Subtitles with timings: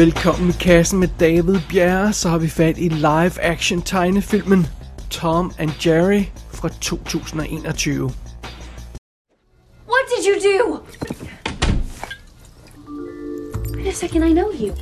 [0.00, 4.66] Velkommen i kassen med David Bjerre, så har vi fat i live-action tegnefilmen
[5.10, 6.24] Tom and Jerry
[6.54, 8.14] fra 2021.
[9.88, 10.80] What did you do?
[13.76, 14.72] Wait a second, I know you.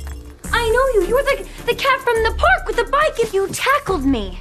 [0.53, 1.01] I know you.
[1.09, 4.39] You were the, the cat from the park with the bike and you tackled me.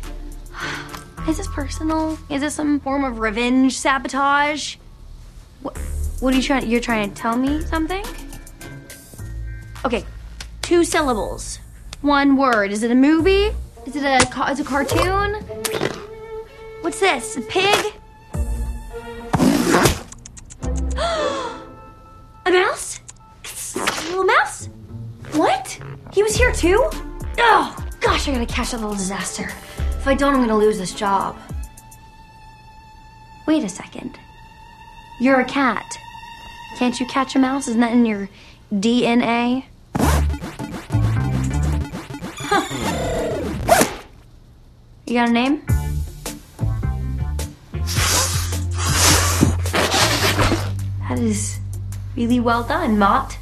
[1.29, 2.19] Is this personal?
[2.31, 4.77] Is this some form of revenge sabotage?
[5.63, 5.77] What,
[6.21, 8.05] what are you trying you're trying to tell me something?
[9.85, 10.05] Okay,
[10.69, 11.59] two syllables.
[12.03, 12.71] One word.
[12.73, 13.55] Is it a movie?
[13.87, 15.37] Is it a ca- is it a cartoon?
[16.83, 17.39] What's this?
[17.39, 17.73] A pig?
[22.45, 23.01] a mouse?
[23.77, 23.79] A
[24.11, 24.69] little mouse?
[25.33, 25.81] What?
[26.13, 26.91] He was here too?
[27.39, 29.51] Oh, gosh, I gotta catch that little disaster.
[29.79, 31.39] If I don't, I'm gonna lose this job.
[33.47, 34.19] Wait a second.
[35.19, 35.97] You're a cat.
[36.77, 37.69] Can't you catch a mouse?
[37.69, 38.29] Isn't that in your
[38.71, 39.65] DNA?
[45.09, 45.63] You got a name?
[51.09, 51.61] That is
[52.17, 53.39] really well done, Mott.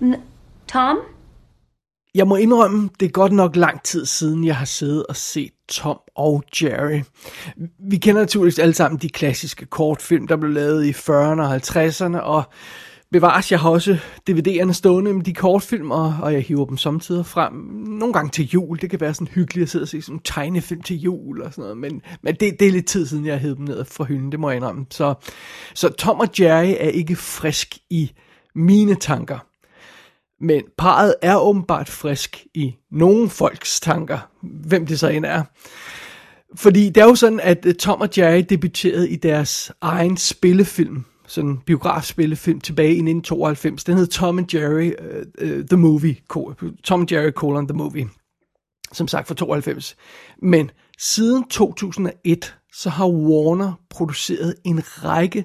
[0.00, 0.20] N-
[0.68, 0.98] Tom?
[2.14, 5.52] Jeg må indrømme, det er godt nok lang tid siden, jeg har siddet og set
[5.68, 7.00] Tom og Jerry.
[7.78, 12.18] Vi kender naturligvis alle sammen de klassiske kortfilm, der blev lavet i 40'erne og 50'erne,
[12.18, 12.42] og
[13.12, 13.98] bevares, jeg har også
[14.30, 17.52] DVD'erne stående med de kortfilm, og, og jeg hiver dem samtidig frem.
[17.86, 20.22] Nogle gange til jul, det kan være sådan hyggeligt at sidde og se sådan en
[20.24, 23.38] tegnefilm til jul og sådan noget, men, men det, det er lidt tid siden, jeg
[23.38, 24.86] hed dem ned fra hylden, det må jeg indrømme.
[24.90, 25.14] Så,
[25.74, 28.12] så Tom og Jerry er ikke frisk i
[28.54, 29.38] mine tanker.
[30.40, 35.42] Men parret er åbenbart frisk i nogle folks tanker, hvem det så end er.
[36.56, 41.58] Fordi det er jo sådan, at Tom og Jerry debuterede i deres egen spillefilm, sådan
[41.66, 43.84] biografspillefilm tilbage i 1992.
[43.84, 46.16] Den hed Tom and Jerry uh, uh, The Movie,
[46.84, 48.08] Tom and Jerry colon The Movie,
[48.92, 49.96] som sagt fra 92.
[50.42, 55.44] Men siden 2001, så har Warner produceret en række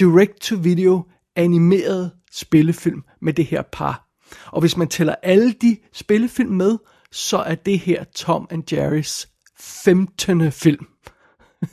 [0.00, 1.04] direct-to-video
[1.36, 4.06] animerede spillefilm med det her par.
[4.46, 6.78] Og hvis man tæller alle de spillefilm med,
[7.12, 9.28] så er det her Tom and Jerrys
[9.60, 10.52] 15.
[10.52, 10.86] film.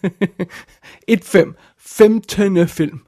[1.12, 1.54] 1-5.
[1.78, 2.68] 15.
[2.68, 3.00] film.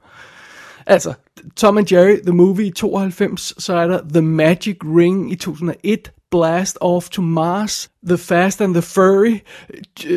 [0.90, 1.14] Altså,
[1.56, 6.10] Tom and Jerry, The Movie i 92, så er der The Magic Ring i 2001,
[6.30, 9.40] Blast Off to Mars, The Fast and the Furry,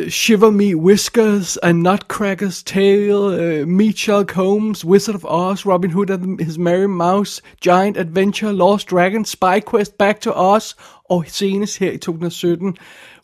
[0.08, 6.10] Shiver Me Whiskers, A Nutcracker's Tale, uh, Meet Sherlock Holmes, Wizard of Oz, Robin Hood
[6.10, 10.74] and His Merry Mouse, Giant Adventure, Lost Dragon, Spy Quest, Back to Oz,
[11.10, 12.76] og senest her i 2017,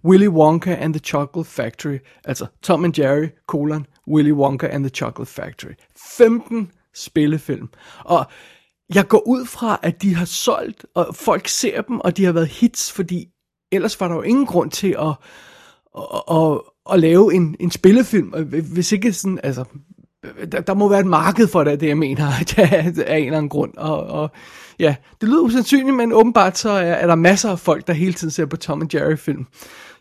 [0.05, 1.99] Willy Wonka and the Chocolate Factory.
[2.25, 5.75] Altså Tom and Jerry, colon, Willy Wonka and the Chocolate Factory.
[5.97, 7.69] 15 spillefilm.
[8.05, 8.27] Og
[8.95, 12.33] jeg går ud fra, at de har solgt, og folk ser dem, og de har
[12.33, 13.29] været hits, fordi
[13.73, 15.15] ellers var der jo ingen grund til at,
[15.99, 16.61] at, at,
[16.93, 18.29] at lave en, en spillefilm.
[18.73, 19.65] Hvis ikke sådan, altså,
[20.53, 22.27] der, der må være et marked for det, det jeg mener,
[23.07, 23.77] af en eller anden grund.
[23.77, 24.31] Og, og
[24.79, 28.13] ja, det lyder usandsynligt, men åbenbart så er, er der masser af folk, der hele
[28.13, 29.47] tiden ser på Tom and Jerry film.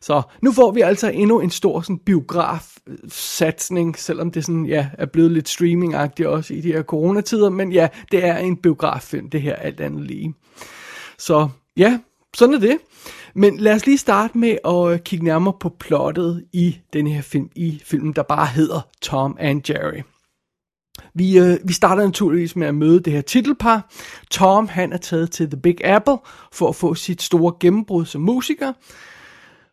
[0.02, 5.06] Så nu får vi altså endnu en stor sådan, biograf-satsning, selvom det sådan, ja, er
[5.06, 9.42] blevet lidt streamingagtigt også i de her coronatider, men ja, det er en biograffilm, det
[9.42, 10.34] her alt andet lige.
[11.18, 12.00] Så ja,
[12.34, 12.78] sådan er det.
[13.36, 17.22] Men lad os lige starte med at øh, kigge nærmere på plottet i den her
[17.22, 20.02] film, i filmen, der bare hedder Tom and Jerry.
[21.14, 23.92] Vi, øh, vi starter naturligvis med at møde det her titelpar.
[24.31, 26.18] Tom, han er taget til The Big Apple
[26.54, 28.74] for at få sit store gennembrud som musiker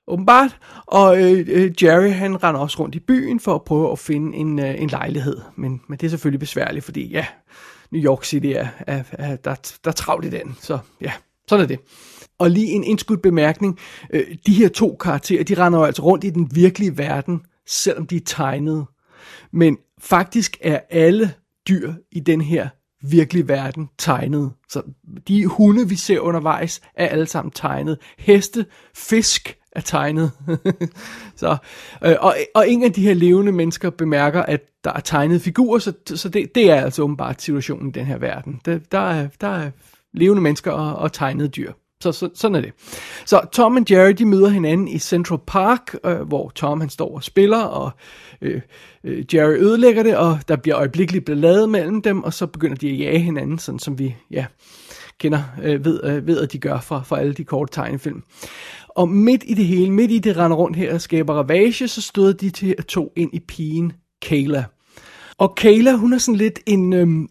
[0.09, 0.59] åbenbart.
[0.87, 4.37] Og øh, øh, Jerry, han render også rundt i byen for at prøve at finde
[4.37, 5.41] en, øh, en lejlighed.
[5.57, 7.27] Men, men det er selvfølgelig besværligt, fordi ja,
[7.91, 10.57] New York City er, er, er der, der er travlt i den.
[10.61, 11.13] Så ja,
[11.49, 11.79] sådan er det.
[12.39, 13.79] Og lige en indskudt bemærkning.
[14.11, 18.07] Øh, de her to karakterer, de render jo altså rundt i den virkelige verden, selvom
[18.07, 18.87] de er tegnede.
[19.53, 21.33] Men faktisk er alle
[21.69, 22.69] dyr i den her
[23.03, 24.53] virkelige verden tegnet.
[24.69, 24.83] Så
[25.29, 27.99] de hunde, vi ser undervejs, er alle sammen tegnet.
[28.19, 30.31] Heste, fisk er tegnet.
[31.37, 31.57] så,
[32.05, 35.79] øh, og, og ingen af de her levende mennesker bemærker, at der er tegnet figurer,
[35.79, 38.61] så, så det, det er altså åbenbart situationen i den her verden.
[38.65, 39.71] Der, der, er, der er
[40.15, 41.73] levende mennesker og, og tegnede dyr.
[42.01, 42.73] Så, så sådan er det.
[43.27, 47.15] Så Tom og Jerry, de møder hinanden i Central Park, øh, hvor Tom han står
[47.15, 47.91] og spiller, og
[48.43, 48.61] øh,
[49.05, 52.91] øh, Jerry ødelægger det, og der bliver øjeblikkeligt ballade mellem dem, og så begynder de
[52.91, 54.47] at jage hinanden, sådan som vi ja,
[55.19, 58.23] kender, øh, ved, øh, ved, at de gør fra, fra alle de korte tegnefilm.
[58.97, 62.01] Og midt i det hele, midt i det render rundt her og skaber ravage, så
[62.03, 64.65] støder de til at to ind i pigen Kayla.
[65.39, 67.29] Og Kayla, hun er sådan lidt en, øhm,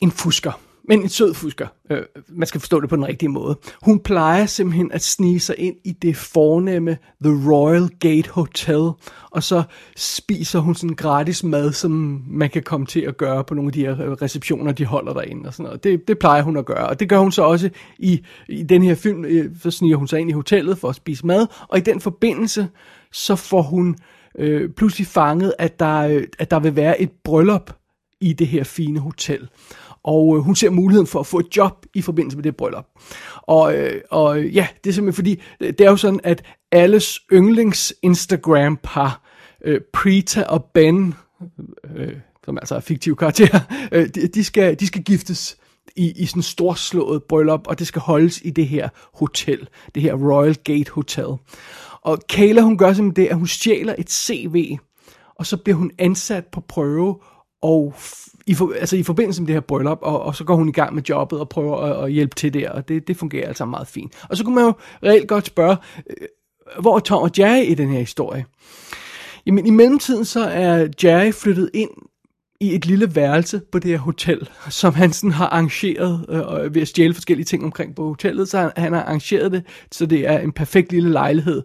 [0.00, 1.66] en fusker men en sød fusker.
[1.90, 3.58] Øh, man skal forstå det på den rigtige måde.
[3.82, 8.90] Hun plejer simpelthen at snige sig ind i det fornemme The Royal Gate Hotel,
[9.30, 9.62] og så
[9.96, 13.72] spiser hun sådan gratis mad, som man kan komme til at gøre på nogle af
[13.72, 15.84] de her øh, receptioner, de holder derinde og sådan noget.
[15.84, 18.82] Det, det plejer hun at gøre, og det gør hun så også i, i den
[18.82, 19.24] her film.
[19.24, 22.00] Øh, så sniger hun sig ind i hotellet for at spise mad, og i den
[22.00, 22.68] forbindelse,
[23.12, 23.96] så får hun
[24.38, 27.72] øh, pludselig fanget, at der, øh, at der vil være et bryllup
[28.20, 29.48] i det her fine hotel
[30.06, 32.86] og øh, hun ser muligheden for at få et job i forbindelse med det bryllup.
[33.42, 36.42] Og, øh, og øh, ja, det er simpelthen fordi, øh, det er jo sådan, at
[36.72, 39.22] alles yndlings Instagram-par,
[39.64, 41.14] øh, Prita og Ben,
[41.96, 42.12] øh, øh,
[42.44, 43.60] som altså er fiktive karakterer,
[43.92, 45.56] øh, de, de, skal, de skal giftes
[45.96, 50.02] i, i sådan en storslået bryllup, og det skal holdes i det her hotel, det
[50.02, 51.26] her Royal Gate Hotel.
[52.02, 54.76] Og Kayla, hun gør simpelthen det, at hun stjæler et CV,
[55.34, 57.16] og så bliver hun ansat på prøve,
[57.62, 57.94] og
[58.46, 60.72] i, for, altså i forbindelse med det her bryllup, og, og så går hun i
[60.72, 63.64] gang med jobbet og prøver at, at hjælpe til der, og det, det fungerer altså
[63.64, 64.12] meget fint.
[64.28, 64.72] Og så kunne man jo
[65.02, 65.76] reelt godt spørge,
[66.10, 66.26] øh,
[66.80, 68.44] hvor er Tom og Jerry i den her historie?
[69.46, 71.90] Jamen i mellemtiden så er Jerry flyttet ind
[72.60, 76.82] i et lille værelse på det her hotel, som han sådan har arrangeret øh, ved
[76.82, 79.62] at stjæle forskellige ting omkring på hotellet, så han, han har arrangeret det,
[79.92, 81.62] så det er en perfekt lille lejlighed,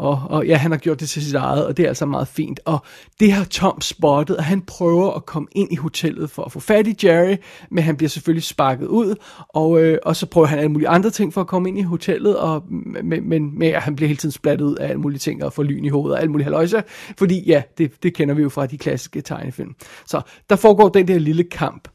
[0.00, 2.28] og, og ja, han har gjort det til sit eget, og det er altså meget
[2.28, 2.60] fint.
[2.64, 2.78] Og
[3.20, 6.60] det har Tom spottet, og han prøver at komme ind i hotellet for at få
[6.60, 7.36] fat i Jerry,
[7.70, 9.14] men han bliver selvfølgelig sparket ud,
[9.48, 11.82] og, øh, og så prøver han alle mulige andre ting for at komme ind i
[11.82, 12.64] hotellet, og,
[13.04, 15.52] men, men, men ja, han bliver hele tiden splattet ud af alle mulige ting, og
[15.52, 16.82] får lyn i hovedet og alle mulige haløjser,
[17.18, 19.74] fordi ja, det, det kender vi jo fra de klassiske tegnefilm.
[20.06, 20.20] Så
[20.50, 21.88] der foregår den der lille kamp.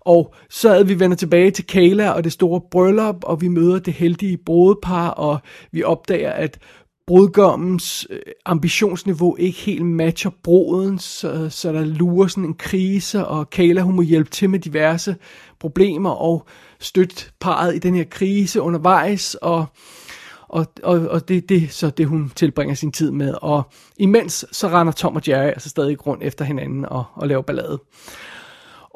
[0.00, 3.78] Og så er vi vender tilbage til Kayla og det store bryllup, og vi møder
[3.78, 5.38] det heldige brudepar, og
[5.72, 6.58] vi opdager, at
[7.06, 13.50] brudgommens øh, ambitionsniveau ikke helt matcher brodens, så, så der lurer sådan en krise, og
[13.50, 15.16] Kayla hun må hjælpe til med diverse
[15.58, 16.46] problemer og
[16.80, 19.66] støtte parret i den her krise undervejs, og,
[20.48, 23.34] og, og, og det er det, så det, hun tilbringer sin tid med.
[23.42, 23.62] Og
[23.98, 27.78] imens så render Tom og Jerry altså stadig rundt efter hinanden og, og laver ballade.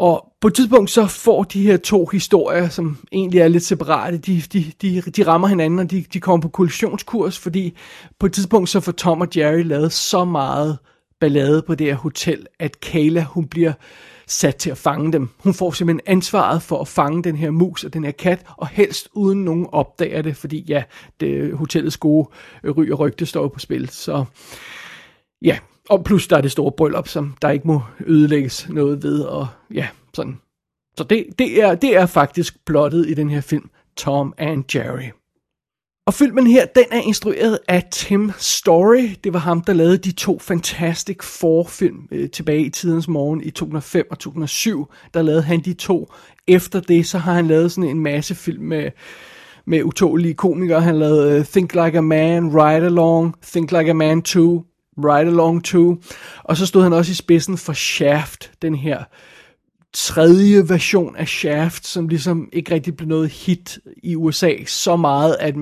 [0.00, 4.19] Og på et tidspunkt så får de her to historier, som egentlig er lidt separate,
[4.19, 7.76] de, de, de, de rammer hinanden, og de, de kommer på kollisionskurs, fordi
[8.19, 10.79] på et tidspunkt så får Tom og Jerry lavet så meget
[11.20, 13.73] ballade på det her hotel, at Kayla hun bliver
[14.26, 15.29] sat til at fange dem.
[15.38, 18.69] Hun får simpelthen ansvaret for at fange den her mus og den her kat, og
[18.69, 20.82] helst uden nogen opdager det, fordi ja,
[21.20, 22.29] det, hotellets gode
[22.64, 23.88] øh, ry og rygte står på spil.
[23.88, 24.25] Så
[25.43, 25.58] ja,
[25.90, 29.48] og plus der er det store bryllup, som der ikke må ødelægges noget ved, og
[29.75, 30.38] ja, sådan.
[30.96, 35.10] Så det, det, er, det er faktisk plottet i den her film, Tom and Jerry.
[36.06, 39.08] Og filmen her, den er instrueret af Tim Story.
[39.25, 43.50] Det var ham, der lavede de to Fantastic Four-film øh, tilbage i tidens morgen i
[43.50, 44.86] 2005 og 2007.
[45.14, 46.12] Der lavede han de to.
[46.46, 48.90] Efter det, så har han lavet sådan en masse film med,
[49.66, 50.81] med utålige komikere.
[50.81, 54.64] Han lavede uh, Think Like a Man, Ride Along, Think Like a Man 2,
[54.98, 55.96] Ride Along 2.
[56.44, 59.04] Og så stod han også i spidsen for Shaft, den her
[59.92, 65.37] tredje version af Shaft, som ligesom ikke rigtig blev noget hit i USA, så meget,
[65.40, 65.54] at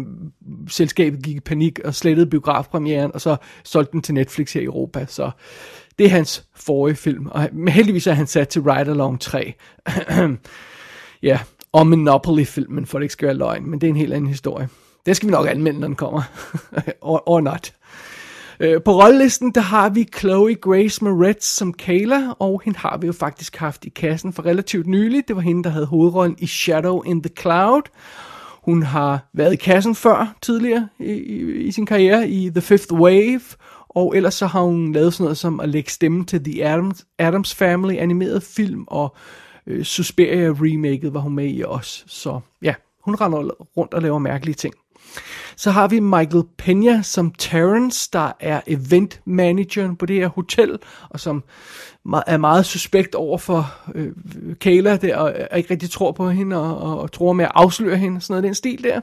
[0.68, 4.64] selskabet gik i panik og slettede biografpremieren, og så solgte den til Netflix her i
[4.64, 5.06] Europa.
[5.08, 5.30] Så
[5.98, 9.54] det er hans forrige film, og heldigvis er han sat til Ride Along 3.
[11.22, 11.38] ja,
[11.72, 14.68] og Monopoly-filmen, for det ikke skal være løgn, men det er en helt anden historie.
[15.06, 16.22] Det skal vi nok anmelde, når den kommer.
[17.00, 17.72] or, or not.
[18.60, 23.06] Øh, på rollelisten, der har vi Chloe Grace Moretz som Kayla, og hende har vi
[23.06, 25.28] jo faktisk haft i kassen for relativt nylig.
[25.28, 27.82] Det var hende, der havde hovedrollen i Shadow in the Cloud.
[28.62, 32.92] Hun har været i kassen før tidligere i, i, i sin karriere i The Fifth
[32.92, 33.40] Wave,
[33.88, 37.06] og ellers så har hun lavet sådan noget som at lægge stemme til The Adams,
[37.18, 39.16] Adams Family animeret film, og
[39.66, 42.04] øh, Suspiria remaket var hun med i også.
[42.06, 42.74] Så ja,
[43.04, 43.38] hun render
[43.76, 44.74] rundt og laver mærkelige ting.
[45.58, 50.78] Så har vi Michael Pena som Terrence, der er event manageren på det her hotel,
[51.10, 51.44] og som
[52.26, 54.12] er meget suspekt over for øh,
[54.60, 57.96] Kayla der, og ikke rigtig tror på hende, og, og, og tror med at afsløre
[57.96, 59.00] hende, sådan noget den stil der.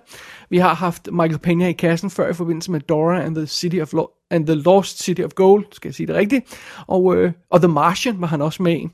[0.49, 3.79] Vi har haft Michael Pena i kassen før i forbindelse med Dora and the, City
[3.81, 7.31] of Law, and the Lost City of Gold, skal jeg sige det rigtigt, og, øh,
[7.51, 8.87] og The Martian var han også med i.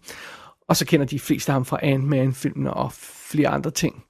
[0.68, 2.92] Og så kender de fleste ham fra Ant-Man-filmene og
[3.32, 4.04] flere andre ting.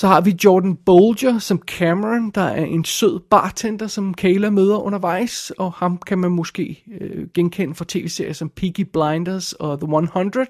[0.00, 4.76] Så har vi Jordan Bolger som Cameron, der er en sød bartender, som Kayla møder
[4.76, 9.96] undervejs, og ham kan man måske øh, genkende fra tv-serier som Peaky Blinders og The
[9.96, 10.46] 100.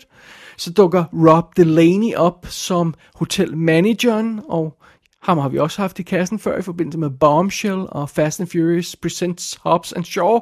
[0.57, 4.79] Så dukker Rob Delaney op som hotelmanageren, og
[5.23, 8.49] ham har vi også haft i kassen før i forbindelse med Bombshell og Fast and
[8.49, 10.39] Furious Presents Hobbs and Shaw.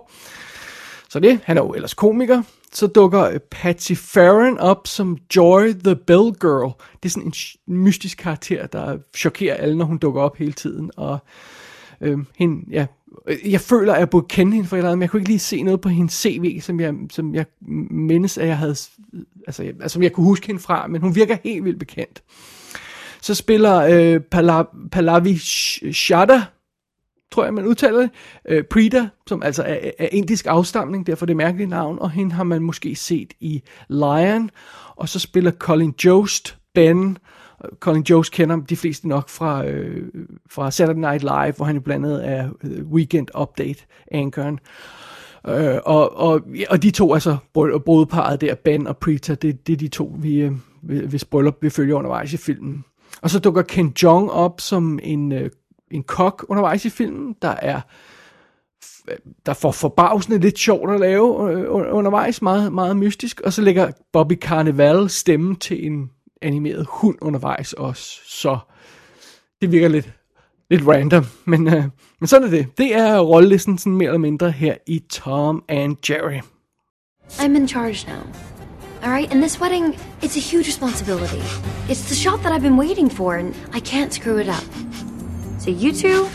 [1.09, 5.73] Så det, han er jo ellers komiker så dukker øh, Patsy Farron op som Joy
[5.85, 6.73] the Bell Girl.
[7.03, 7.33] Det er sådan
[7.69, 10.91] en mystisk karakter, der chokerer alle, når hun dukker op hele tiden.
[10.97, 11.19] Og
[12.01, 12.87] øh, hende, ja,
[13.45, 15.31] jeg føler, at jeg burde kende hende for et eller andet, men jeg kunne ikke
[15.31, 17.47] lige se noget på hendes CV, som jeg, som jeg
[17.91, 18.77] mindes, at jeg havde,
[19.47, 22.23] altså, jeg, altså, som jeg kunne huske hende fra, men hun virker helt vildt bekendt.
[23.21, 25.39] Så spiller øh, Palav, Palavi
[25.93, 26.43] Shada,
[27.33, 28.11] tror jeg, man udtaler det,
[28.49, 32.45] øh, Prita, som altså er, er indisk afstamning, derfor det mærkelige navn, og hende har
[32.45, 34.51] man måske set i Lion,
[34.97, 37.19] og så spiller Colin Jost, Ben,
[37.81, 40.09] Colin Jost kender de fleste nok fra, øh,
[40.51, 44.59] fra Saturday Night Live, hvor han jo blandt andet er øh, Weekend Update anchoren.
[45.49, 47.37] Øh, og, og, og de to, altså
[47.85, 51.71] brudeparet der, Ben og Prita, det, det er de to, vi, øh, hvis bryllup vi
[51.71, 52.85] følger undervejs i filmen.
[53.23, 55.51] Og så dukker Ken Jong op som en, øh,
[55.91, 57.81] en kok undervejs i filmen, der er
[59.47, 63.41] der får forbavsende lidt sjovt at lave øh, undervejs, meget, meget mystisk.
[63.41, 66.11] Og så lægger Bobby Carnival stemme til en
[66.43, 68.21] animeret hund undervejs også.
[68.25, 68.59] Så
[69.61, 70.11] det virker lidt,
[70.71, 71.85] lidt random, men, øh,
[72.21, 72.79] men sådan er det.
[72.79, 76.41] Det er rollelisten sådan mere eller mindre her i Tom and Jerry.
[77.29, 78.23] I'm in charge now.
[79.03, 81.43] All right, and this wedding, it's a huge responsibility.
[81.89, 85.08] It's the shot that I've been waiting for, and I can't screw it up.
[85.69, 86.31] So you two,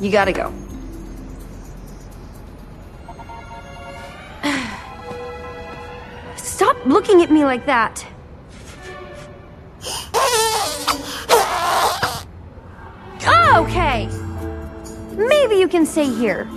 [0.00, 0.52] you gotta go.
[6.34, 8.04] Stop looking at me like that.
[13.24, 14.08] Oh, okay.
[15.14, 16.48] Maybe you can stay here.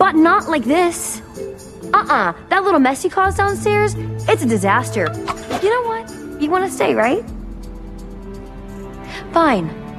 [0.00, 1.22] But not like this.
[1.94, 2.32] Uh-uh.
[2.48, 3.94] That little mess you caused downstairs,
[4.28, 5.06] it's a disaster.
[5.62, 6.10] You know what?
[6.42, 7.22] You want to stay, right?
[9.32, 9.89] Fine.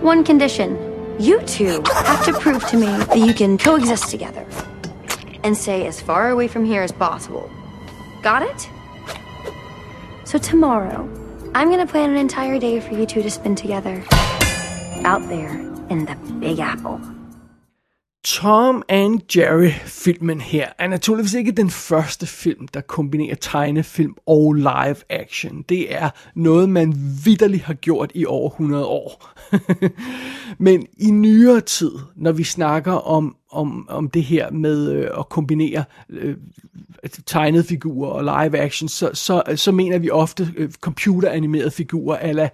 [0.00, 0.76] One condition.
[1.18, 4.46] You two have to prove to me that you can coexist together.
[5.42, 7.50] And stay as far away from here as possible.
[8.22, 8.70] Got it?
[10.24, 11.08] So tomorrow,
[11.54, 14.04] I'm gonna plan an entire day for you two to spend together.
[15.04, 15.58] Out there
[15.90, 17.00] in the Big Apple.
[18.24, 24.96] Tom and Jerry-filmen her er naturligvis ikke den første film, der kombinerer tegnefilm og live
[25.10, 25.62] action.
[25.68, 26.94] Det er noget, man
[27.24, 29.38] vidderligt har gjort i over 100 år.
[30.64, 35.28] Men i nyere tid, når vi snakker om, om, om det her med øh, at
[35.28, 36.36] kombinere øh,
[37.02, 42.16] altså tegnede figurer og live action, så, så, så mener vi ofte øh, computeranimerede figurer,
[42.16, 42.48] ala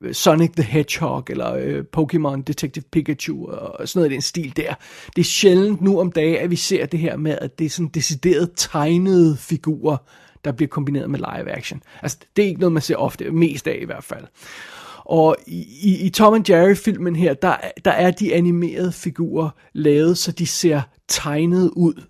[0.00, 4.56] øh, Sonic the Hedgehog, eller øh, Pokémon Detective Pikachu, og sådan noget i den stil
[4.56, 4.74] der.
[5.16, 7.70] Det er sjældent nu om dagen, at vi ser det her med, at det er
[7.70, 9.96] sådan decideret tegnede figurer,
[10.44, 11.82] der bliver kombineret med live action.
[12.02, 14.24] Altså, det er ikke noget, man ser ofte, mest af i hvert fald.
[15.08, 20.32] Og i, i Tom and Jerry-filmen her, der, der er de animerede figurer lavet, så
[20.32, 22.02] de ser tegnet ud.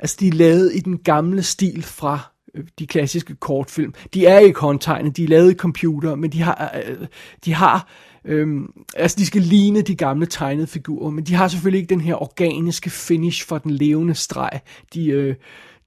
[0.00, 2.18] Altså, de er lavet i den gamle stil fra
[2.54, 3.94] øh, de klassiske kortfilm.
[4.14, 7.06] De er ikke håndtegnet, de er lavet i computer, men de har, øh,
[7.44, 7.88] de har
[8.28, 12.00] Øhm, altså, de skal ligne de gamle tegnede figurer, men de har selvfølgelig ikke den
[12.00, 14.60] her organiske finish for den levende streg.
[14.94, 15.34] De, øh,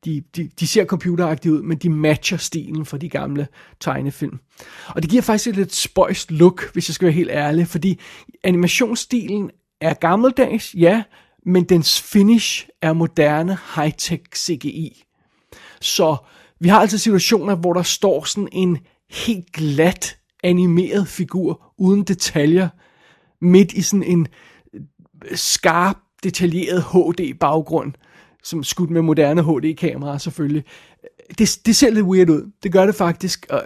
[0.06, 3.48] de, de, de ser computeragtige ud, men de matcher stilen fra de gamle
[3.80, 4.40] tegnefilm.
[4.88, 8.00] Og det giver faktisk et lidt spøjst look, hvis jeg skal være helt ærlig, fordi
[8.44, 9.52] animationsstilen
[9.82, 11.04] er gammeldags, ja,
[11.46, 15.04] men dens finish er moderne high-tech CGI.
[15.82, 16.18] Så
[16.60, 18.78] vi har altså situationer, hvor der står sådan en
[19.10, 22.70] helt glat animeret figur uden detaljer
[23.42, 24.28] midt i sådan en
[25.36, 27.94] skarp, detaljeret HD-baggrund,
[28.44, 30.64] som skudt med moderne HD-kameraer selvfølgelig.
[31.38, 32.52] Det, det ser lidt weird ud.
[32.64, 33.46] Det gør det faktisk.
[33.50, 33.64] Og,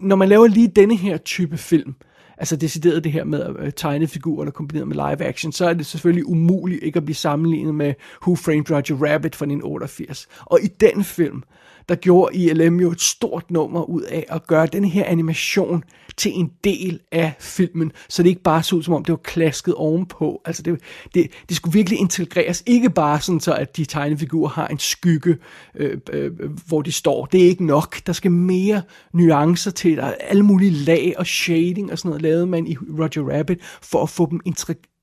[0.00, 1.94] når man laver lige denne her type film,
[2.38, 5.68] altså decideret det her med at øh, tegne figurer, der kombineret med live action, så
[5.68, 10.28] er det selvfølgelig umuligt ikke at blive sammenlignet med Who Framed Roger Rabbit fra 1988.
[10.44, 11.42] Og i den film,
[11.88, 15.84] der gjorde ILM jo et stort nummer ud af at gøre den her animation
[16.16, 19.20] til en del af filmen, så det ikke bare så ud som om det var
[19.24, 20.42] klasket ovenpå.
[20.44, 20.80] Altså det,
[21.14, 25.36] det, det skulle virkelig integreres, ikke bare sådan så, at de tegnefigurer har en skygge,
[25.74, 26.32] øh, øh,
[26.66, 27.26] hvor de står.
[27.26, 28.06] Det er ikke nok.
[28.06, 32.22] Der skal mere nuancer til, der er alle mulige lag og shading og sådan noget,
[32.22, 34.40] lavede man i Roger Rabbit, for at få dem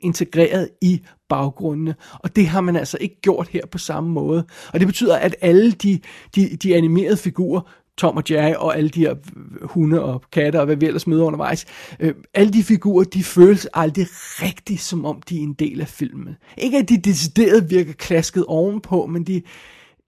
[0.02, 1.96] integreret i baggrundene.
[2.20, 4.46] Og det har man altså ikke gjort her på samme måde.
[4.74, 6.00] Og det betyder, at alle de,
[6.36, 7.62] de, de animerede figurer,
[8.02, 9.16] Tom og Jerry og alle de her
[9.62, 11.66] hunde og katte og hvad vi ellers møder undervejs.
[12.00, 15.88] Øh, alle de figurer, de føles aldrig rigtigt, som om de er en del af
[15.88, 16.36] filmen.
[16.58, 19.42] Ikke at de decideret virker klasket ovenpå, men de,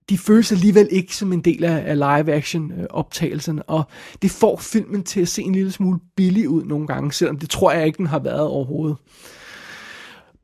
[0.08, 3.84] de føles alligevel ikke som en del af, af live-action øh, optagelserne, og
[4.22, 7.50] det får filmen til at se en lille smule billig ud nogle gange, selvom det
[7.50, 8.96] tror jeg ikke, den har været overhovedet.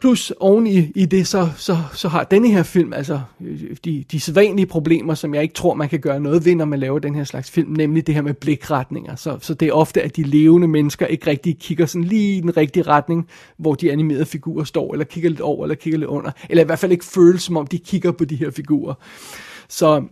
[0.00, 4.04] Plus oven i, i det, så, så, så har denne her film altså øh, de,
[4.12, 6.98] de sædvanlige problemer, som jeg ikke tror, man kan gøre noget ved, når man laver
[6.98, 9.16] den her slags film, nemlig det her med blikretninger.
[9.16, 12.40] Så, så det er ofte, at de levende mennesker ikke rigtig kigger sådan lige i
[12.40, 16.08] den rigtige retning, hvor de animerede figurer står, eller kigger lidt over, eller kigger lidt
[16.08, 18.94] under, eller i hvert fald ikke føles, som om de kigger på de her figurer.
[19.68, 20.02] Så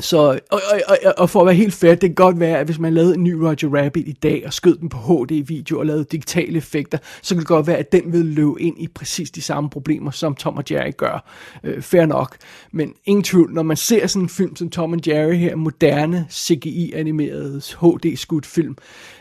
[0.00, 2.66] så, og, og, og, og for at være helt fair, det kan godt være, at
[2.66, 5.86] hvis man lavede en ny Roger Rabbit i dag, og skød den på HD-video og
[5.86, 9.30] lavede digitale effekter, så kan det godt være, at den vil løbe ind i præcis
[9.30, 11.30] de samme problemer, som Tom og Jerry gør.
[11.64, 12.36] Øh, fair nok.
[12.72, 16.26] Men ingen tvivl, når man ser sådan en film som Tom og Jerry her, moderne
[16.30, 18.76] CGI-animeret HD-skudt film,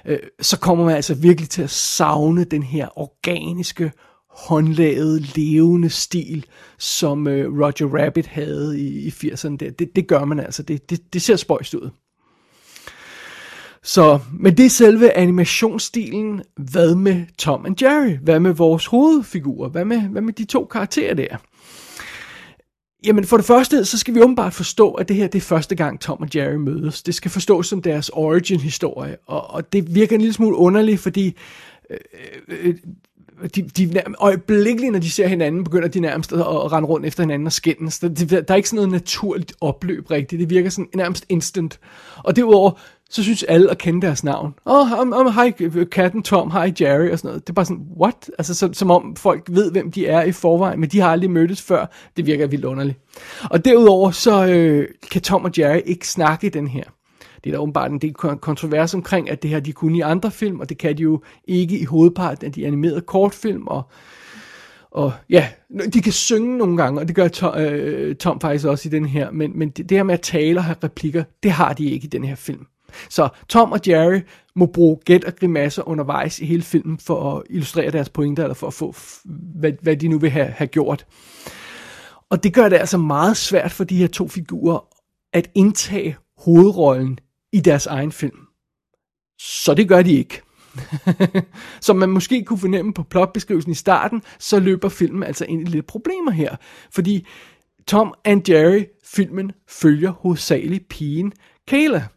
[0.05, 3.91] øh, så kommer man altså virkelig til at savne den her organiske,
[4.35, 6.45] håndlavet, levende stil,
[6.77, 9.55] som øh, Roger Rabbit havde i, i 80'erne.
[9.57, 9.71] Der.
[9.71, 10.63] Det, det gør man altså.
[10.63, 11.89] Det, det, det ser spøjst ud.
[13.83, 16.41] Så, men det er selve animationsstilen.
[16.57, 18.17] Hvad med Tom and Jerry?
[18.23, 19.69] Hvad med vores hovedfigurer?
[19.69, 21.37] Hvad med, hvad med de to karakterer der?
[23.05, 25.75] Jamen for det første, så skal vi åbenbart forstå, at det her det er første
[25.75, 27.03] gang Tom og Jerry mødes.
[27.03, 31.35] Det skal forstås som deres origin-historie, og, og det virker en lille smule underligt, fordi
[31.89, 31.97] øh,
[32.47, 32.75] øh, øh
[33.55, 37.23] de, de øjeblikkeligt, når de ser hinanden, begynder de nærmest at, at rende rundt efter
[37.23, 37.99] hinanden og skændes.
[37.99, 40.39] Der, der er ikke sådan noget naturligt opløb rigtigt.
[40.39, 41.79] Det virker sådan nærmest instant.
[42.17, 42.71] Og derudover,
[43.09, 44.53] så synes alle at kende deres navn.
[44.65, 45.51] Åh, oh, um, um, hej
[45.91, 47.47] katten Tom, hej Jerry og sådan noget.
[47.47, 48.31] Det er bare sådan, what?
[48.37, 51.31] Altså så, som om folk ved, hvem de er i forvejen, men de har aldrig
[51.31, 51.85] mødtes før.
[52.17, 52.99] Det virker vildt underligt.
[53.43, 56.83] Og derudover, så øh, kan Tom og Jerry ikke snakke i den her.
[57.45, 60.31] Det er der åbenbart en del kontrovers omkring, at det her de kunne i andre
[60.31, 63.83] film, og det kan de jo ikke i hovedparten af de animerede kortfilm, og
[64.91, 65.49] og ja,
[65.93, 69.05] de kan synge nogle gange, og det gør Tom, øh, Tom faktisk også i den
[69.05, 71.85] her, men, men det, det her med at tale og have replikker, det har de
[71.85, 72.65] ikke i den her film.
[73.09, 74.19] Så Tom og Jerry
[74.55, 78.55] må bruge gæt og grimasser undervejs i hele filmen for at illustrere deres pointer, eller
[78.55, 78.95] for at få,
[79.59, 81.05] hvad, hvad de nu vil have, have gjort.
[82.29, 84.87] Og det gør det altså meget svært for de her to figurer
[85.33, 87.19] at indtage hovedrollen
[87.55, 88.39] i deres egen film.
[89.39, 90.41] Så det gør de ikke.
[91.81, 95.71] Som man måske kunne fornemme på plotbeskrivelsen i starten, så løber filmen altså ind i
[95.71, 96.55] lidt problemer her.
[96.91, 97.27] Fordi
[97.87, 101.33] Tom and Jerry filmen følger hovedsageligt pigen
[101.67, 102.07] Kayla.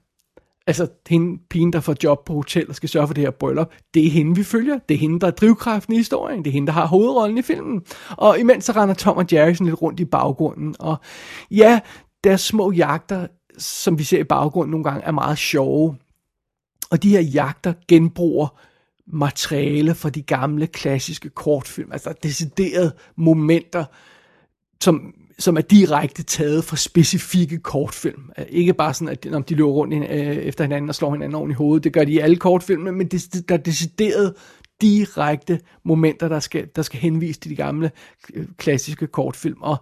[0.66, 3.72] Altså hende pigen, der får job på hotel og skal sørge for det her bryllup.
[3.94, 4.78] Det er hende, vi følger.
[4.88, 6.38] Det er hende, der er drivkraften i historien.
[6.38, 7.82] Det er hende, der har hovedrollen i filmen.
[8.10, 10.74] Og imens så render Tom og Jerry sådan lidt rundt i baggrunden.
[10.78, 10.96] Og
[11.50, 11.80] ja,
[12.24, 13.26] deres små jagter
[13.58, 15.96] som vi ser i baggrunden nogle gange, er meget sjove.
[16.90, 18.58] Og de her jagter genbruger
[19.06, 23.84] materiale fra de gamle klassiske kortfilm, altså deciderede momenter,
[24.82, 28.30] som, som er direkte taget fra specifikke kortfilm.
[28.48, 31.50] Ikke bare sådan, at når de løber rundt øh, efter hinanden og slår hinanden oven
[31.50, 34.34] i hovedet, det gør de i alle kortfilm, men det, der er decideret
[34.80, 37.90] direkte momenter, der skal, der skal henvise til de gamle
[38.34, 39.62] øh, klassiske kortfilm.
[39.62, 39.76] Og,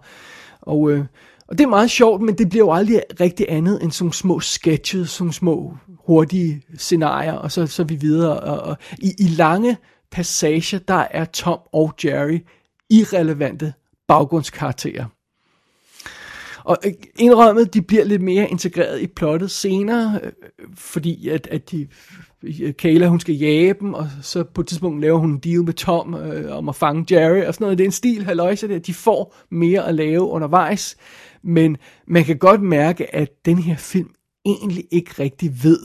[0.61, 1.05] og øh,
[1.47, 4.39] og det er meget sjovt, men det bliver jo aldrig rigtig andet end sådan små
[4.39, 8.39] sketches, sådan små hurtige scenarier, og så, så er vi videre.
[8.39, 9.77] Og, og i, I lange
[10.11, 12.39] passager, der er Tom og Jerry
[12.89, 13.73] irrelevante
[14.07, 15.05] baggrundskarakterer.
[16.63, 20.31] Og øh, indrømmet, de bliver lidt mere integreret i plottet senere, øh,
[20.75, 21.87] fordi at, at de,
[22.43, 25.63] øh, Kayla, hun skal jage dem, og så på et tidspunkt laver hun en deal
[25.63, 27.77] med Tom øh, om at fange Jerry, og sådan noget.
[27.77, 30.97] Det er en stil, halløjse, der de får mere at lave undervejs.
[31.47, 34.09] Men man kan godt mærke, at den her film
[34.45, 35.79] egentlig ikke rigtig ved,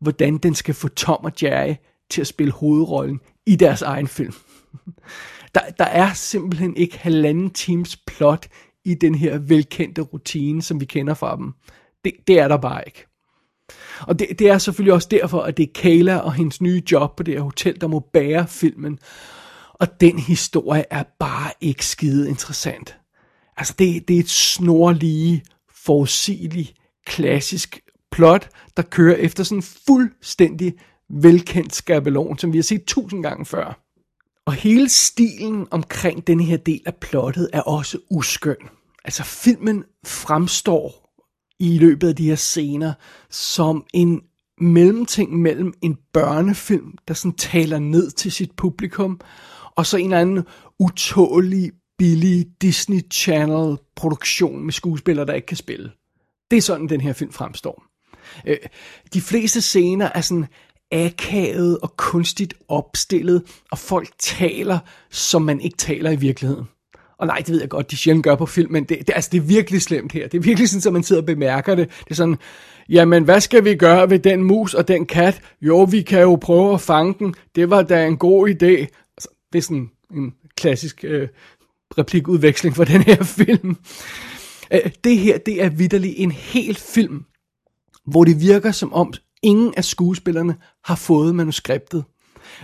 [0.00, 1.74] hvordan den skal få Tom og Jerry
[2.10, 4.34] til at spille hovedrollen i deres egen film.
[5.54, 8.46] Der, der er simpelthen ikke halvanden times plot
[8.84, 11.52] i den her velkendte rutine, som vi kender fra dem.
[12.04, 13.06] Det, det er der bare ikke.
[14.00, 17.16] Og det, det er selvfølgelig også derfor, at det er Kayla og hendes nye job
[17.16, 18.98] på det her hotel, der må bære filmen.
[19.72, 22.99] Og den historie er bare ikke skide interessant.
[23.60, 25.44] Altså, det, det er et snorlige,
[25.84, 26.74] forudsigeligt,
[27.06, 27.80] klassisk
[28.12, 30.74] plot, der kører efter sådan en fuldstændig
[31.10, 33.80] velkendt skabelon, som vi har set tusind gange før.
[34.46, 38.56] Og hele stilen omkring den her del af plottet er også uskøn.
[39.04, 41.14] Altså filmen fremstår
[41.58, 42.92] i løbet af de her scener
[43.30, 44.20] som en
[44.60, 49.20] mellemting mellem en børnefilm, der sådan taler ned til sit publikum,
[49.76, 50.44] og så en eller anden
[50.78, 55.90] utålig billig Disney Channel produktion med skuespillere, der ikke kan spille.
[56.50, 57.84] Det er sådan, den her film fremstår.
[58.46, 58.56] Øh,
[59.14, 60.46] de fleste scener er sådan
[60.92, 64.78] akavet og kunstigt opstillet, og folk taler,
[65.10, 66.64] som man ikke taler i virkeligheden.
[67.18, 69.30] Og nej, det ved jeg godt, de sjældent gør på film, men det, det, altså,
[69.32, 70.28] det er virkelig slemt her.
[70.28, 71.88] Det er virkelig sådan, at man sidder og bemærker det.
[72.04, 72.38] Det er sådan,
[72.88, 75.40] jamen hvad skal vi gøre ved den mus og den kat?
[75.60, 77.34] Jo, vi kan jo prøve at fange den.
[77.54, 78.86] Det var da en god idé.
[79.16, 81.28] Altså, det er sådan en klassisk øh,
[81.98, 83.76] replikudveksling for den her film.
[84.72, 87.24] Øh, det her, det er vidderligt en hel film,
[88.06, 92.04] hvor det virker som om ingen af skuespillerne har fået manuskriptet.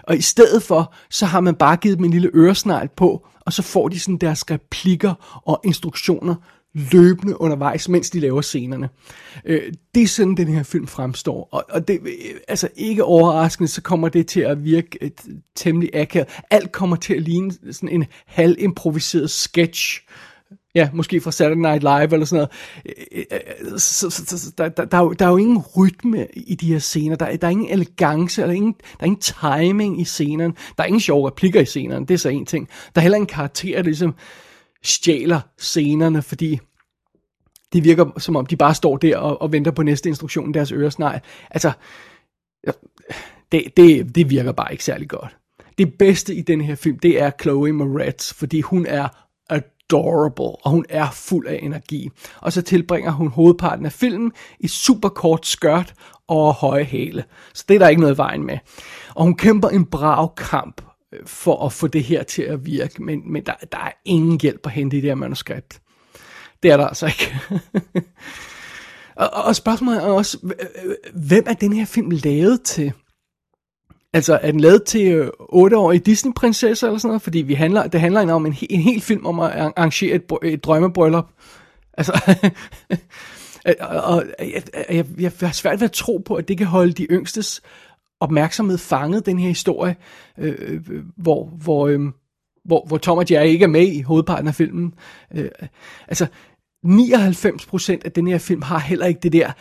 [0.02, 3.52] Og i stedet for, så har man bare givet dem en lille øresnegl på, og
[3.52, 6.34] så får de sådan deres replikker og instruktioner
[6.92, 8.88] løbende undervejs, mens de laver scenerne.
[9.44, 11.48] Øh, det er sådan, den her film fremstår.
[11.52, 12.10] Og, og det, øh,
[12.48, 15.20] altså ikke overraskende, så kommer det til at virke et,
[15.54, 16.28] temmelig akavet.
[16.50, 20.00] Alt kommer til at ligne sådan en halvimproviseret sketch.
[20.74, 22.48] Ja, måske fra Saturday Night Live eller sådan
[22.84, 23.26] noget.
[23.30, 26.54] Øh, så, så, så, der, der, der, er jo, der er jo ingen rytme i
[26.54, 27.16] de her scener.
[27.16, 30.54] Der, der er ingen elegance, eller ingen, der er ingen timing i scenerne.
[30.76, 32.68] Der er ingen sjove replikker i scenerne, det er så en ting.
[32.94, 34.14] Der er heller en karakter, der ligesom
[34.82, 36.58] stjæler scenerne, fordi
[37.72, 40.72] det virker som om, de bare står der og, og venter på næste instruktion, deres
[40.72, 41.20] øresnegl.
[41.50, 41.72] Altså,
[43.52, 45.36] det, det, det virker bare ikke særlig godt.
[45.78, 49.08] Det bedste i den her film, det er Chloe Moretz, fordi hun er
[49.50, 52.10] adorable, og hun er fuld af energi.
[52.40, 55.94] Og så tilbringer hun hovedparten af filmen i super kort skørt
[56.28, 57.24] og høje hæle.
[57.54, 58.58] Så det er der ikke noget i vejen med.
[59.14, 60.82] Og hun kæmper en brav kamp
[61.14, 64.40] øh, for at få det her til at virke, men, men der, der er ingen
[64.40, 65.80] hjælp at hente i det her manuskript.
[66.62, 67.38] Det er der altså ikke.
[69.22, 70.54] og, og spørgsmålet er også,
[71.14, 72.92] hvem er den her film lavet til?
[74.12, 77.22] Altså, er den lavet til øh, 8-årige Disney-prinsesser eller sådan noget?
[77.22, 80.64] Fordi vi handler, det handler om en, en hel film om at arrangere et, et
[80.64, 81.26] drømmebryllup.
[81.98, 82.12] Altså,
[83.80, 87.04] og jeg, jeg, jeg har svært ved at tro på, at det kan holde de
[87.04, 87.62] yngstes
[88.20, 89.96] opmærksomhed fanget, den her historie,
[90.38, 92.00] øh, øh hvor, hvor, øh,
[92.66, 94.94] hvor, hvor Tom og Jerry ikke er med i hovedparten af filmen.
[95.34, 95.48] Øh,
[96.08, 96.26] altså,
[96.86, 99.52] 99% af den her film har heller ikke det der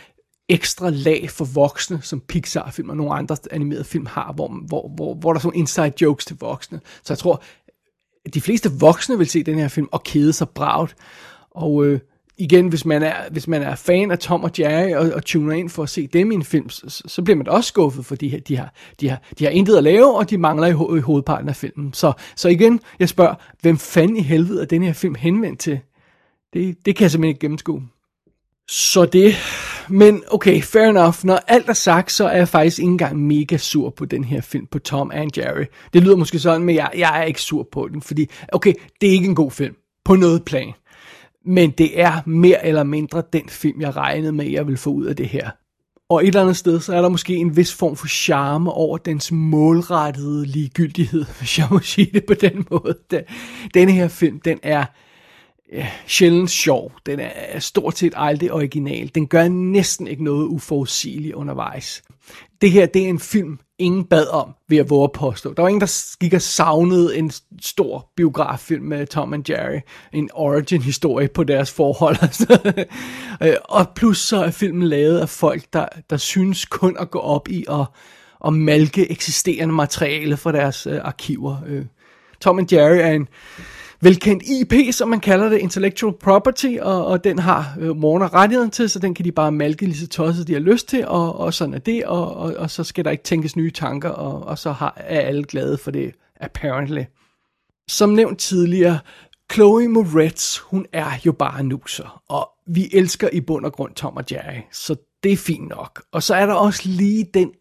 [0.49, 5.13] ekstra lag for voksne, som Pixar-film og nogle andre animerede film har, hvor, hvor, hvor,
[5.13, 6.81] hvor der er sådan inside jokes til voksne.
[7.03, 7.43] Så jeg tror,
[8.33, 10.95] de fleste voksne vil se den her film og kede sig bragt.
[11.51, 11.99] Og øh,
[12.37, 15.53] igen, hvis man, er, hvis man er fan af Tom og Jerry og, og tuner
[15.53, 18.29] ind for at se dem i en film, så, så bliver man også skuffet, fordi
[18.29, 20.95] de, de, har, de, har, de har intet at lave, og de mangler i, ho-
[20.95, 21.93] i hovedparten af filmen.
[21.93, 25.79] Så, så igen, jeg spørger, hvem fanden i helvede er den her film henvendt til?
[26.53, 27.83] Det, det kan jeg simpelthen ikke gennemskue.
[28.69, 29.35] Så det,
[29.89, 31.15] men okay, fair enough.
[31.23, 34.41] Når alt er sagt, så er jeg faktisk ikke engang mega sur på den her
[34.41, 35.65] film, på Tom and Jerry.
[35.93, 39.09] Det lyder måske sådan, men jeg, jeg er ikke sur på den, fordi, okay, det
[39.09, 40.73] er ikke en god film, på noget plan.
[41.45, 45.05] Men det er mere eller mindre den film, jeg regnede med, jeg vil få ud
[45.05, 45.49] af det her.
[46.09, 48.97] Og et eller andet sted, så er der måske en vis form for charme over
[48.97, 53.23] dens målrettede ligegyldighed, hvis jeg må sige det på den måde.
[53.73, 54.85] Denne her film, den er
[55.73, 56.91] ja, sjældent sjov.
[57.05, 59.11] Den er stort set aldrig original.
[59.15, 62.03] Den gør næsten ikke noget uforudsigeligt undervejs.
[62.61, 65.53] Det her, det er en film, ingen bad om, ved at våge at påstå.
[65.53, 69.79] Der var ingen, der gik og savnede en stor biograffilm med Tom and Jerry.
[70.13, 72.15] En origin-historie på deres forhold.
[72.25, 72.73] Altså.
[73.43, 77.19] Øh, og plus så er filmen lavet af folk, der, der synes kun at gå
[77.19, 77.85] op i at,
[78.45, 81.57] at malke eksisterende materiale fra deres øh, arkiver.
[81.67, 81.85] Øh,
[82.41, 83.27] Tom and Jerry er en
[84.05, 88.71] velkendt IP, som man kalder det, intellectual property, og, og den har øh, Warner rettigheden
[88.71, 91.39] til, så den kan de bare malke lige så tosset, de har lyst til, og,
[91.39, 94.43] og sådan er det, og, og, og så skal der ikke tænkes nye tanker, og,
[94.43, 97.03] og så har, er alle glade for det, apparently.
[97.87, 98.99] Som nævnt tidligere,
[99.53, 104.17] Chloe Moretz, hun er jo bare nuser, og vi elsker i bund og grund Tom
[104.17, 106.03] og Jerry, så det er fint nok.
[106.11, 107.51] Og så er der også lige den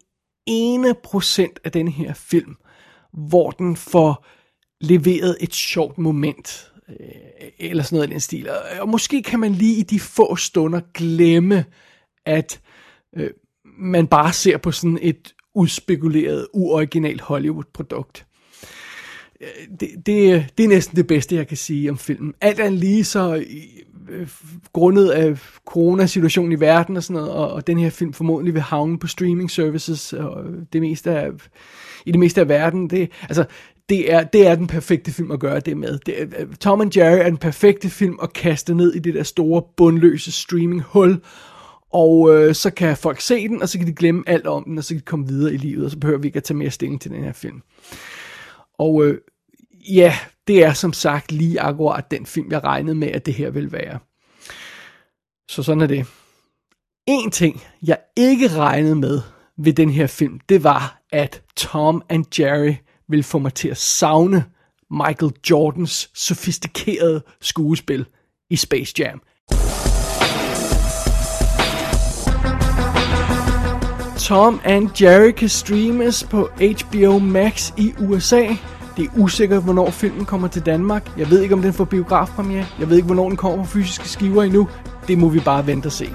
[0.47, 2.55] ene procent af den her film,
[3.13, 4.25] hvor den får
[4.81, 6.95] leveret et sjovt moment, øh,
[7.59, 8.49] eller sådan noget i den stil.
[8.79, 11.65] Og måske kan man lige i de få stunder glemme,
[12.25, 12.61] at
[13.17, 13.29] øh,
[13.77, 18.25] man bare ser på sådan et udspekuleret, uoriginalt Hollywood-produkt.
[19.41, 19.47] Øh,
[19.79, 22.33] det, det, det er næsten det bedste, jeg kan sige om filmen.
[22.41, 23.45] Alt er lige så
[24.09, 24.27] øh,
[24.73, 28.61] grundet af coronasituationen i verden og sådan noget, og, og den her film formodentlig vil
[28.61, 31.29] havne på streaming services og det meste af,
[32.05, 32.89] i det meste af verden.
[32.89, 33.45] Det, altså,
[33.89, 35.99] det er, det er den perfekte film at gøre det med.
[36.05, 39.23] Det er, Tom and Jerry er den perfekte film at kaste ned i det der
[39.23, 41.21] store, bundløse streaming-hul,
[41.93, 44.77] og øh, så kan folk se den, og så kan de glemme alt om den,
[44.77, 46.57] og så kan de komme videre i livet, og så behøver vi ikke at tage
[46.57, 47.61] mere stilling til den her film.
[48.79, 49.17] Og øh,
[49.93, 50.13] ja,
[50.47, 53.71] det er som sagt lige akkurat den film, jeg regnede med, at det her vil
[53.71, 53.99] være.
[55.49, 56.05] Så sådan er det.
[57.07, 59.21] En ting, jeg ikke regnede med
[59.57, 62.73] ved den her film, det var, at Tom and Jerry
[63.09, 64.45] vil få mig til at savne
[64.91, 68.05] Michael Jordans sofistikerede skuespil
[68.49, 69.21] i Space Jam.
[74.19, 78.47] Tom and Jerry kan streames på HBO Max i USA.
[78.97, 81.11] Det er usikkert, hvornår filmen kommer til Danmark.
[81.17, 82.65] Jeg ved ikke, om den får biografpremiere.
[82.79, 84.69] Jeg ved ikke, hvornår den kommer på fysiske skiver endnu.
[85.07, 86.09] Det må vi bare vente og se.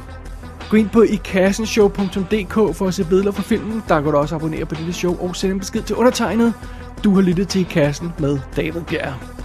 [0.70, 3.82] Gå ind på ikassenshow.dk for at se billeder fra filmen.
[3.88, 6.54] Der kan du også abonnere på dette show og sende en besked til undertegnet.
[7.04, 9.39] Du har lyttet til I Kassen med David Bjerg.